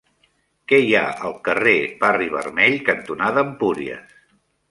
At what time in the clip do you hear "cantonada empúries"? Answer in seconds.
2.89-4.19